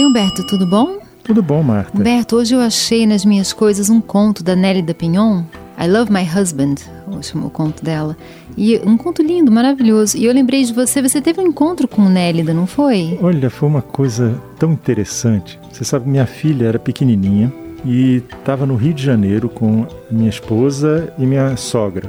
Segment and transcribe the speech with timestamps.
[0.00, 0.98] Oi, Humberto, tudo bom?
[1.22, 2.00] Tudo bom, Marta.
[2.00, 5.42] Humberto, hoje eu achei nas minhas coisas um conto da Nelly da Pignon,
[5.78, 6.76] I Love My Husband,
[7.20, 8.16] chamou o conto dela.
[8.56, 10.16] E um conto lindo, maravilhoso.
[10.16, 13.18] E eu lembrei de você, você teve um encontro com Nélida, não foi?
[13.20, 15.60] Olha, foi uma coisa tão interessante.
[15.70, 17.52] Você sabe, minha filha era pequenininha
[17.84, 22.08] e estava no Rio de Janeiro com minha esposa e minha sogra.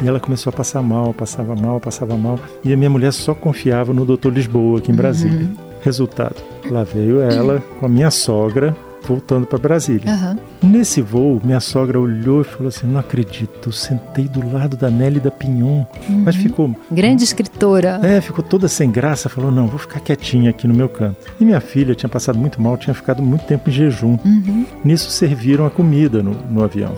[0.00, 2.38] E ela começou a passar mal, passava mal, passava mal.
[2.64, 5.40] E a minha mulher só confiava no doutor Lisboa, aqui em Brasília.
[5.40, 5.71] Uhum.
[5.82, 6.36] Resultado,
[6.70, 8.74] lá veio ela com a minha sogra
[9.06, 10.10] voltando para Brasília.
[10.10, 10.70] Uhum.
[10.70, 15.20] Nesse voo, minha sogra olhou e falou assim: Não acredito, sentei do lado da Nelly
[15.20, 15.84] da Pinhon.
[16.08, 16.22] Uhum.
[16.24, 16.74] Mas ficou.
[16.90, 18.00] Grande escritora.
[18.02, 19.28] É, ficou toda sem graça.
[19.28, 21.18] Falou: Não, vou ficar quietinha aqui no meu canto.
[21.40, 24.18] E minha filha tinha passado muito mal, tinha ficado muito tempo em jejum.
[24.24, 24.66] Uhum.
[24.84, 26.94] Nisso serviram a comida no, no avião.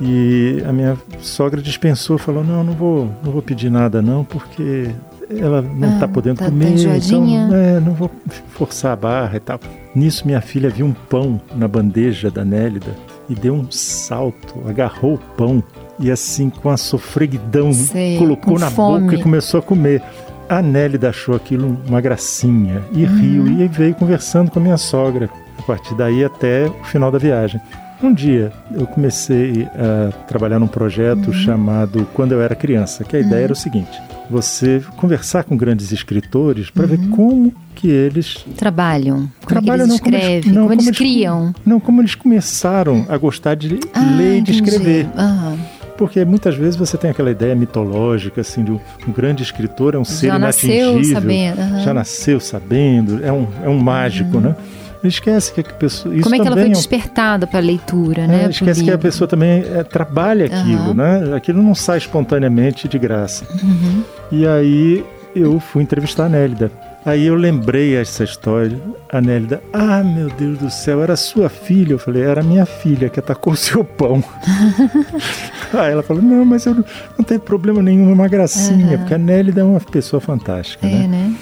[0.00, 4.90] E a minha sogra dispensou, falou: Não, não vou, não vou pedir nada, não, porque
[5.38, 8.10] ela não está ah, podendo tá comer, então é, não vou
[8.48, 9.60] forçar a barra e tal.
[9.94, 12.96] Nisso, minha filha viu um pão na bandeja da Nélida
[13.28, 15.62] e deu um salto, agarrou o pão
[15.98, 19.04] e assim, com a sofreguidão, Sei, colocou na fome.
[19.04, 20.02] boca e começou a comer.
[20.48, 23.18] A Nélida achou aquilo uma gracinha e uhum.
[23.18, 27.18] riu e veio conversando com a minha sogra a partir daí até o final da
[27.18, 27.60] viagem.
[28.02, 31.32] Um dia eu comecei a trabalhar num projeto uhum.
[31.32, 33.62] chamado Quando Eu Era Criança, que a ideia era o uhum.
[33.62, 36.88] seguinte: você conversar com grandes escritores para uhum.
[36.88, 40.98] ver como que eles trabalham, como trabalham, eles escrevem, como, eles, não, como, como eles,
[40.98, 41.54] criam.
[41.64, 45.06] Não, como eles começaram a gostar de ah, ler e de escrever.
[45.06, 45.58] Uhum.
[45.96, 49.98] Porque muitas vezes você tem aquela ideia mitológica, assim, de um, um grande escritor é
[49.98, 50.96] um ser já inatingível.
[50.96, 51.80] Nasceu sabendo, uhum.
[51.80, 54.42] Já nasceu sabendo, é um, é um mágico, uhum.
[54.42, 54.56] né?
[55.08, 56.14] Esquece que a pessoa.
[56.22, 58.44] Como é que ela foi é despertada para a leitura, né?
[58.44, 60.94] É, esquece que a pessoa também é, trabalha aquilo, uhum.
[60.94, 61.34] né?
[61.34, 63.44] Aquilo não sai espontaneamente de graça.
[63.62, 64.02] Uhum.
[64.30, 66.70] E aí eu fui entrevistar a Nélida.
[67.04, 71.94] Aí eu lembrei essa história, a Nélida, ah, meu Deus do céu, era sua filha?
[71.94, 74.22] Eu falei, era minha filha que atacou o seu pão.
[75.74, 76.84] aí ela falou, não, mas eu não,
[77.18, 78.98] não tenho problema nenhum, é uma gracinha, uhum.
[78.98, 81.08] porque a Nélida é uma pessoa fantástica, é, né?
[81.08, 81.34] né?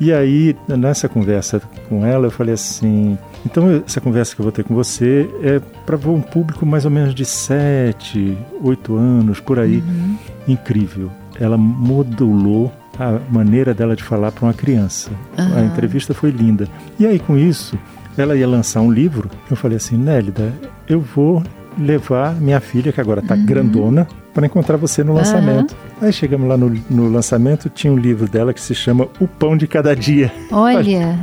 [0.00, 4.52] E aí, nessa conversa com ela, eu falei assim: então, essa conversa que eu vou
[4.52, 9.58] ter com você é para um público mais ou menos de 7, 8 anos, por
[9.58, 9.78] aí.
[9.78, 10.16] Uhum.
[10.46, 11.10] Incrível.
[11.38, 15.10] Ela modulou a maneira dela de falar para uma criança.
[15.36, 15.56] Uhum.
[15.56, 16.68] A entrevista foi linda.
[16.98, 17.78] E aí, com isso,
[18.16, 19.30] ela ia lançar um livro.
[19.50, 20.52] Eu falei assim: Nélida,
[20.88, 21.42] eu vou
[21.78, 23.46] levar minha filha, que agora está uhum.
[23.46, 25.76] grandona, para encontrar você no lançamento.
[26.00, 29.56] Aí chegamos lá no, no, lançamento, tinha um livro dela que se chama O Pão
[29.56, 30.32] de Cada Dia.
[30.50, 31.18] Olha!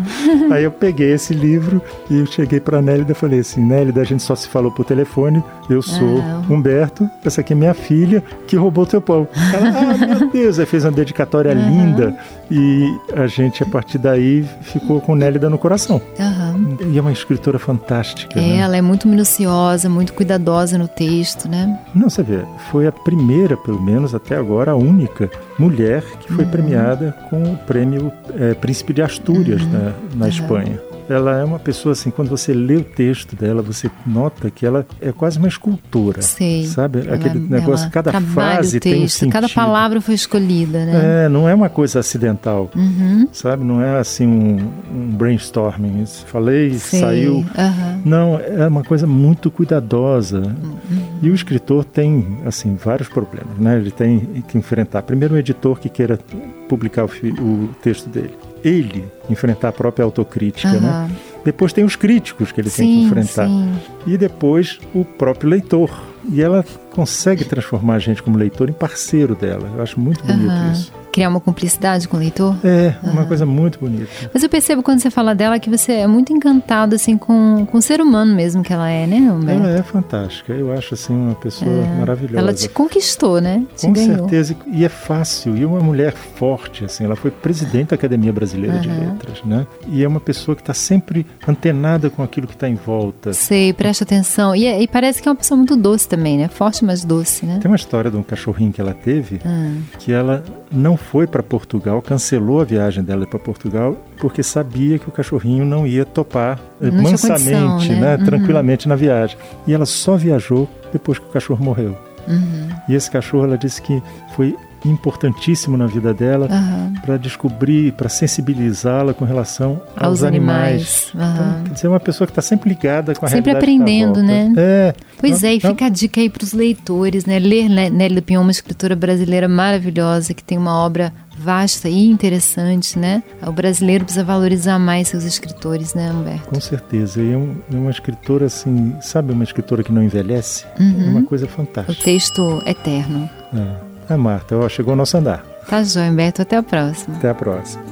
[0.52, 4.02] Aí eu peguei esse livro e eu cheguei para a Nélida e falei assim, Nélida,
[4.02, 6.42] a gente só se falou por telefone, eu sou ah.
[6.50, 9.28] Humberto, essa aqui é minha filha que roubou teu pão.
[9.54, 11.70] Ela, ah, meu Deus, aí fez uma dedicatória uhum.
[11.70, 12.16] linda
[12.52, 16.02] e a gente, a partir daí, ficou com Nélida no coração.
[16.20, 16.78] Uhum.
[16.92, 18.40] E é uma escritora fantástica.
[18.40, 18.58] É, né?
[18.58, 21.80] ela é muito minuciosa, muito cuidadosa no texto, né?
[21.94, 22.40] Não, você vê,
[22.72, 26.52] foi a primeira, pelo menos até agora, a única mulher que foi uhum.
[26.52, 29.72] premiada com o prêmio é, Príncipe de Astúrias uhum.
[29.72, 33.90] na, na Espanha ela é uma pessoa assim, quando você lê o texto dela, você
[34.06, 36.22] nota que ela é quase uma escultora.
[36.22, 36.66] Sei.
[36.66, 37.00] Sabe?
[37.02, 39.34] Aquele ela, negócio, ela cada frase texto, tem um sentido.
[39.34, 41.26] Cada palavra foi escolhida, né?
[41.26, 42.70] É, não é uma coisa acidental.
[42.76, 43.28] Uhum.
[43.32, 43.64] Sabe?
[43.64, 46.06] Não é assim um, um brainstorming.
[46.26, 47.00] Falei, Sei.
[47.00, 47.36] saiu.
[47.36, 48.02] Uhum.
[48.04, 50.40] Não, é uma coisa muito cuidadosa.
[50.40, 51.05] Uhum.
[51.22, 53.78] E o escritor tem, assim, vários problemas, né?
[53.78, 55.02] Ele tem que enfrentar.
[55.04, 56.20] Primeiro, um editor que queira
[56.68, 58.34] publicar o, o texto dele
[58.66, 60.82] ele enfrentar a própria autocrítica, uhum.
[60.82, 61.12] né?
[61.46, 63.48] Depois tem os críticos que ele sim, tem que enfrentar.
[63.48, 63.72] Sim.
[64.08, 65.92] E depois o próprio leitor.
[66.28, 69.72] E ela consegue transformar a gente como leitor em parceiro dela.
[69.76, 70.72] Eu acho muito bonito uhum.
[70.72, 72.58] isso criar uma cumplicidade com o leitor?
[72.62, 73.28] É, uma uhum.
[73.28, 74.10] coisa muito bonita.
[74.34, 77.78] Mas eu percebo quando você fala dela que você é muito encantado assim com, com
[77.78, 79.64] o ser humano mesmo que ela é, né, Humberto?
[79.64, 80.52] Ela é fantástica.
[80.52, 82.00] Eu acho assim uma pessoa é.
[82.00, 82.38] maravilhosa.
[82.38, 83.64] Ela te conquistou, né?
[83.78, 84.18] Te com ganhou.
[84.18, 84.58] certeza.
[84.68, 85.56] E é fácil.
[85.56, 87.06] E uma mulher forte, assim.
[87.06, 88.82] Ela foi presidente da Academia Brasileira uhum.
[88.82, 89.66] de Letras, né?
[89.88, 93.32] E é uma pessoa que está sempre antenada com aquilo que está em volta.
[93.32, 94.54] Sei, presta atenção.
[94.54, 96.50] E, é, e, parece que é uma pessoa muito doce também, né?
[96.50, 97.60] Forte, mas doce, né?
[97.62, 99.82] Tem uma história de um cachorrinho que ela teve uhum.
[99.98, 105.08] que ela não foi para Portugal, cancelou a viagem dela para Portugal porque sabia que
[105.08, 108.02] o cachorrinho não ia topar não mansamente, condição, né?
[108.02, 108.16] né?
[108.16, 108.26] Uhum.
[108.26, 109.38] tranquilamente na viagem.
[109.68, 111.98] E ela só viajou depois que o cachorro morreu.
[112.28, 112.70] Uhum.
[112.90, 114.02] E esse cachorro, ela disse que
[114.36, 114.56] foi
[114.86, 116.94] importantíssimo na vida dela uhum.
[117.02, 121.12] para descobrir, para sensibilizá-la com relação aos, aos animais.
[121.14, 121.14] animais.
[121.14, 121.34] Uhum.
[121.34, 124.54] Então, quer dizer, é uma pessoa que está sempre ligada com a sempre aprendendo, né?
[124.56, 124.94] É.
[125.20, 125.70] Pois não, é, e não...
[125.72, 127.40] fica a dica aí para os leitores, né?
[127.40, 133.22] Ler Nelly Pion, uma escritora brasileira maravilhosa que tem uma obra vasta e interessante, né?
[133.46, 136.48] O brasileiro precisa valorizar mais seus escritores, né, Humberto?
[136.48, 137.22] Com certeza.
[137.22, 140.66] E é, um, é uma escritora assim, sabe, uma escritora que não envelhece?
[140.80, 141.04] Uhum.
[141.06, 142.00] É uma coisa fantástica.
[142.00, 143.30] O texto eterno.
[143.54, 143.95] É.
[144.10, 145.44] Ah, Marta, ó, chegou o nosso andar.
[145.68, 146.42] Tá joia, Humberto.
[146.42, 147.18] Até a próxima.
[147.18, 147.84] Até a próxima.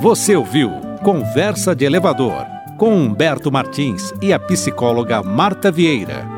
[0.00, 0.70] Você ouviu
[1.02, 2.44] Conversa de Elevador
[2.76, 6.33] com Humberto Martins e a psicóloga Marta Vieira.